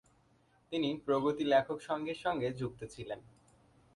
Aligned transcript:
তিনি 0.71 0.89
প্রগতি 1.05 1.43
লেখক 1.43 1.77
সংঘের 1.81 2.15
সঙ্গে 2.15 2.47
যুক্ত 2.53 2.81
ছিলেন। 2.85 3.19